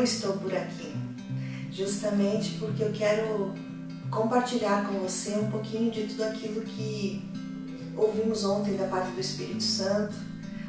eu 0.00 0.04
estou 0.04 0.32
por 0.38 0.54
aqui? 0.54 0.94
Justamente 1.70 2.56
porque 2.58 2.82
eu 2.82 2.90
quero 2.90 3.54
compartilhar 4.10 4.86
com 4.86 4.98
você 4.98 5.34
um 5.34 5.50
pouquinho 5.50 5.90
de 5.90 6.04
tudo 6.04 6.24
aquilo 6.24 6.62
que 6.62 7.22
ouvimos 7.96 8.44
ontem 8.44 8.76
da 8.78 8.86
parte 8.86 9.10
do 9.10 9.20
Espírito 9.20 9.62
Santo, 9.62 10.14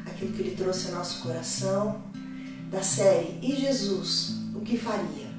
aquilo 0.05 0.33
que 0.33 0.41
ele 0.41 0.55
trouxe 0.55 0.89
ao 0.89 0.95
nosso 0.95 1.21
coração, 1.21 2.01
da 2.69 2.83
série 2.83 3.39
E 3.41 3.55
Jesus, 3.55 4.35
o 4.53 4.59
que 4.59 4.77
faria? 4.77 5.31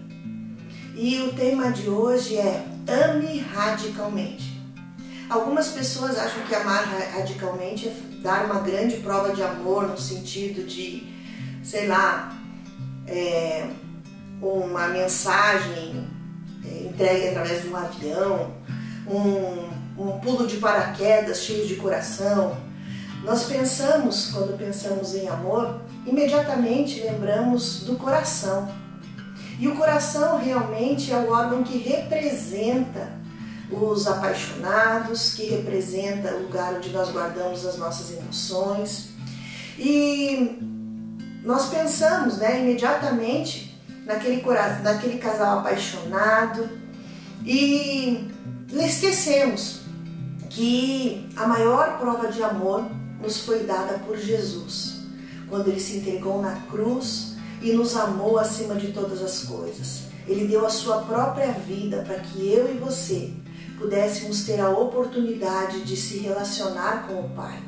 E 0.97 1.21
o 1.21 1.35
tema 1.35 1.71
de 1.71 1.89
hoje 1.89 2.39
é 2.39 2.67
Ame 2.89 3.41
radicalmente. 3.41 4.59
Algumas 5.29 5.69
pessoas 5.69 6.19
acham 6.19 6.43
que 6.47 6.55
amar 6.55 6.85
radicalmente 7.13 7.89
é 7.89 7.95
dar 8.23 8.47
uma 8.47 8.61
grande 8.61 8.97
prova 8.97 9.35
de 9.35 9.43
amor 9.43 9.87
no 9.87 9.99
sentido 9.99 10.67
de, 10.67 11.07
sei 11.63 11.87
lá, 11.87 12.42
é, 13.07 13.69
uma 14.41 14.89
mensagem 14.89 16.07
é, 16.65 16.85
entregue 16.85 17.29
através 17.29 17.63
de 17.63 17.69
um 17.69 17.77
avião, 17.77 18.55
um, 19.07 20.03
um 20.03 20.19
pulo 20.21 20.47
de 20.47 20.57
paraquedas 20.57 21.43
cheio 21.43 21.67
de 21.67 21.77
coração. 21.77 22.57
Nós 23.25 23.45
pensamos, 23.45 24.31
quando 24.33 24.59
pensamos 24.59 25.15
em 25.15 25.29
amor, 25.29 25.81
imediatamente 26.05 27.01
lembramos 27.01 27.85
do 27.85 27.97
coração. 27.97 28.69
E 29.59 29.69
o 29.69 29.77
coração 29.77 30.39
realmente 30.39 31.13
é 31.13 31.17
o 31.17 31.31
órgão 31.31 31.63
que 31.63 31.79
representa 31.79 33.13
os 33.71 34.07
apaixonados, 34.07 35.35
que 35.35 35.47
representa 35.47 36.35
o 36.35 36.43
lugar 36.43 36.75
onde 36.75 36.91
nós 36.91 37.11
guardamos 37.11 37.65
as 37.65 37.79
nossas 37.79 38.13
emoções. 38.13 39.11
E 39.79 40.59
nós 41.45 41.69
pensamos 41.69 42.39
né, 42.39 42.61
imediatamente 42.61 43.79
naquele, 44.07 44.43
naquele 44.83 45.19
casal 45.19 45.61
apaixonado 45.61 46.69
e 47.45 48.31
esquecemos 48.73 49.81
que 50.49 51.29
a 51.37 51.47
maior 51.47 51.99
prova 51.99 52.31
de 52.31 52.43
amor 52.43 52.85
nos 53.21 53.39
foi 53.39 53.65
dada 53.65 53.99
por 54.01 54.17
Jesus, 54.17 55.01
quando 55.49 55.69
ele 55.69 55.81
se 55.81 55.99
entregou 55.99 56.41
na 56.43 56.55
cruz 56.71 57.35
e 57.61 57.73
nos 57.73 57.97
amou 57.97 58.39
acima 58.39 58.75
de 58.75 58.93
todas 58.93 59.23
as 59.23 59.45
coisas. 59.45 60.03
Ele 60.27 60.47
deu 60.47 60.65
a 60.65 60.71
sua 60.71 60.99
própria 61.03 61.53
vida 61.53 62.03
para 62.07 62.21
que 62.21 62.53
eu 62.53 62.73
e 62.73 62.79
você 62.79 63.33
pudéssemos 63.79 64.45
ter 64.45 64.61
a 64.61 64.71
oportunidade 64.71 65.81
de 65.81 65.97
se 65.97 66.19
relacionar 66.19 67.07
com 67.09 67.21
o 67.21 67.31
Pai. 67.31 67.61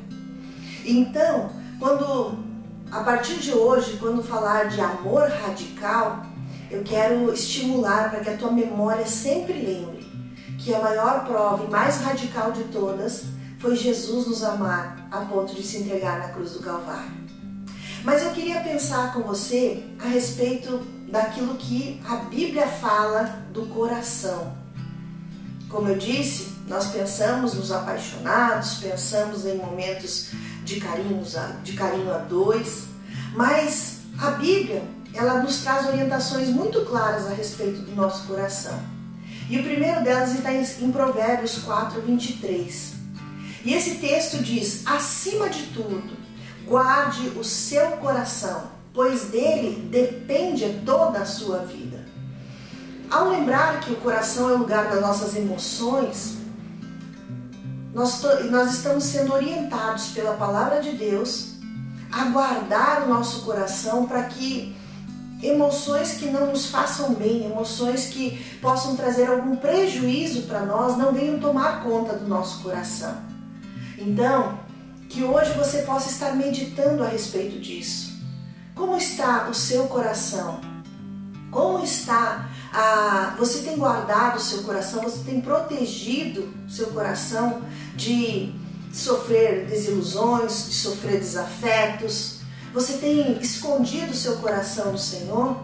Então, 0.85 1.49
quando 1.79 2.37
a 2.91 3.03
partir 3.03 3.35
de 3.35 3.51
hoje, 3.51 3.97
quando 3.97 4.23
falar 4.23 4.69
de 4.69 4.79
amor 4.79 5.29
radical, 5.29 6.25
eu 6.69 6.83
quero 6.83 7.31
estimular 7.33 8.09
para 8.09 8.19
que 8.21 8.29
a 8.29 8.37
tua 8.37 8.51
memória 8.51 9.05
sempre 9.05 9.53
lembre 9.53 10.05
que 10.57 10.73
a 10.73 10.79
maior 10.79 11.25
prova 11.25 11.63
e 11.63 11.69
mais 11.69 12.01
radical 12.01 12.51
de 12.51 12.63
todas 12.65 13.25
foi 13.59 13.75
Jesus 13.75 14.27
nos 14.27 14.43
amar 14.43 15.07
a 15.11 15.19
ponto 15.21 15.53
de 15.53 15.63
se 15.63 15.77
entregar 15.77 16.19
na 16.19 16.29
cruz 16.29 16.51
do 16.51 16.59
Calvário. 16.59 17.25
Mas 18.03 18.23
eu 18.23 18.31
queria 18.31 18.61
pensar 18.61 19.13
com 19.13 19.21
você 19.21 19.83
a 19.99 20.07
respeito 20.07 20.77
daquilo 21.09 21.55
que 21.55 22.01
a 22.07 22.17
Bíblia 22.17 22.67
fala 22.67 23.23
do 23.51 23.65
coração. 23.67 24.64
Como 25.75 25.89
eu 25.89 25.97
disse, 25.97 26.53
nós 26.69 26.87
pensamos 26.87 27.53
nos 27.55 27.69
apaixonados, 27.69 28.75
pensamos 28.75 29.45
em 29.45 29.57
momentos 29.57 30.29
de, 30.63 30.79
carinhos, 30.79 31.35
de 31.65 31.73
carinho 31.73 32.13
a 32.13 32.19
dois, 32.19 32.85
mas 33.35 33.97
a 34.17 34.31
Bíblia 34.31 34.83
ela 35.13 35.43
nos 35.43 35.57
traz 35.63 35.85
orientações 35.85 36.47
muito 36.47 36.85
claras 36.85 37.27
a 37.27 37.31
respeito 37.31 37.81
do 37.81 37.93
nosso 37.93 38.25
coração. 38.25 38.79
E 39.49 39.59
o 39.59 39.63
primeiro 39.63 40.01
delas 40.01 40.33
está 40.33 40.53
em 40.53 40.91
Provérbios 40.93 41.57
4, 41.57 42.01
23. 42.01 42.93
E 43.65 43.73
esse 43.73 43.95
texto 43.95 44.41
diz: 44.41 44.87
acima 44.87 45.49
de 45.49 45.63
tudo, 45.73 46.15
guarde 46.65 47.33
o 47.37 47.43
seu 47.43 47.97
coração, 47.97 48.71
pois 48.93 49.25
dele 49.25 49.89
depende 49.91 50.81
toda 50.85 51.19
a 51.19 51.25
sua 51.25 51.65
vida. 51.65 51.94
Ao 53.09 53.29
lembrar 53.29 53.79
que 53.81 53.91
o 53.91 53.97
coração 53.97 54.49
é 54.49 54.53
o 54.53 54.57
lugar 54.57 54.89
das 54.89 55.01
nossas 55.01 55.35
emoções, 55.35 56.37
nós, 57.93 58.21
nós 58.49 58.73
estamos 58.73 59.03
sendo 59.05 59.33
orientados 59.33 60.07
pela 60.07 60.33
palavra 60.33 60.81
de 60.81 60.91
Deus 60.91 61.55
a 62.11 62.25
guardar 62.25 63.03
o 63.03 63.09
nosso 63.09 63.43
coração 63.43 64.05
para 64.05 64.23
que 64.23 64.75
emoções 65.41 66.13
que 66.13 66.25
não 66.25 66.47
nos 66.47 66.67
façam 66.67 67.13
bem, 67.13 67.45
emoções 67.45 68.07
que 68.07 68.37
possam 68.61 68.95
trazer 68.95 69.29
algum 69.29 69.55
prejuízo 69.55 70.43
para 70.43 70.65
nós, 70.65 70.97
não 70.97 71.13
venham 71.13 71.39
tomar 71.39 71.83
conta 71.83 72.13
do 72.13 72.27
nosso 72.27 72.63
coração. 72.63 73.15
Então, 73.97 74.59
que 75.09 75.23
hoje 75.23 75.53
você 75.53 75.83
possa 75.83 76.09
estar 76.09 76.35
meditando 76.35 77.03
a 77.03 77.07
respeito 77.07 77.59
disso. 77.59 78.13
Como 78.73 78.97
está 78.97 79.47
o 79.49 79.53
seu 79.53 79.87
coração? 79.87 80.59
Como 81.55 81.81
está 81.81 82.49
a. 82.73 83.33
Você 83.39 83.59
tem 83.59 83.77
guardado 83.77 84.35
o 84.35 84.41
seu 84.41 84.63
coração, 84.63 85.01
você 85.01 85.23
tem 85.23 85.39
protegido 85.39 86.49
o 86.67 86.69
seu 86.69 86.87
coração 86.87 87.61
de 87.95 88.53
sofrer 88.91 89.65
desilusões, 89.65 90.65
de 90.67 90.75
sofrer 90.75 91.17
desafetos? 91.17 92.39
Você 92.73 92.97
tem 92.97 93.39
escondido 93.39 94.11
o 94.11 94.13
seu 94.13 94.35
coração 94.35 94.91
no 94.91 94.97
Senhor? 94.97 95.55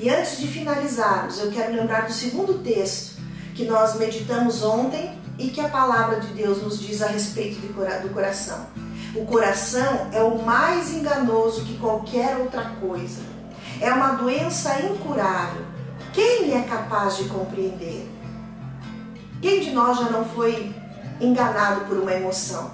E 0.00 0.08
antes 0.08 0.38
de 0.38 0.46
finalizarmos, 0.46 1.40
eu 1.40 1.50
quero 1.50 1.74
lembrar 1.74 2.06
do 2.06 2.12
segundo 2.12 2.60
texto 2.62 3.20
que 3.56 3.64
nós 3.64 3.96
meditamos 3.98 4.62
ontem 4.62 5.18
e 5.36 5.48
que 5.48 5.60
a 5.60 5.68
palavra 5.68 6.20
de 6.20 6.28
Deus 6.28 6.62
nos 6.62 6.78
diz 6.78 7.02
a 7.02 7.08
respeito 7.08 7.60
do 7.60 8.14
coração. 8.14 8.68
O 9.16 9.26
coração 9.26 10.10
é 10.12 10.22
o 10.22 10.40
mais 10.44 10.94
enganoso 10.94 11.64
que 11.64 11.76
qualquer 11.78 12.36
outra 12.36 12.70
coisa. 12.80 13.34
É 13.80 13.92
uma 13.92 14.12
doença 14.12 14.80
incurável. 14.80 15.62
Quem 16.12 16.54
é 16.54 16.62
capaz 16.62 17.16
de 17.16 17.24
compreender? 17.24 18.08
Quem 19.42 19.60
de 19.60 19.72
nós 19.72 19.98
já 19.98 20.10
não 20.10 20.24
foi 20.24 20.74
enganado 21.20 21.86
por 21.86 21.98
uma 21.98 22.12
emoção? 22.12 22.70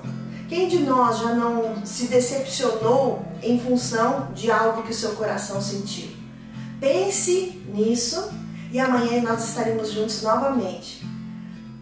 Quem 0.48 0.68
de 0.68 0.80
nós 0.80 1.18
já 1.18 1.34
não 1.34 1.84
se 1.86 2.08
decepcionou 2.08 3.24
em 3.42 3.58
função 3.58 4.32
de 4.34 4.50
algo 4.50 4.82
que 4.82 4.90
o 4.90 4.94
seu 4.94 5.12
coração 5.12 5.60
sentiu? 5.60 6.10
Pense 6.80 7.62
nisso 7.72 8.30
e 8.72 8.78
amanhã 8.78 9.22
nós 9.22 9.48
estaremos 9.48 9.92
juntos 9.92 10.22
novamente, 10.22 11.06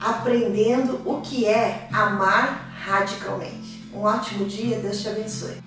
aprendendo 0.00 1.00
o 1.04 1.20
que 1.20 1.44
é 1.44 1.88
amar 1.92 2.74
radicalmente. 2.84 3.88
Um 3.92 4.00
ótimo 4.00 4.44
dia, 4.46 4.78
Deus 4.78 5.00
te 5.00 5.08
abençoe. 5.08 5.58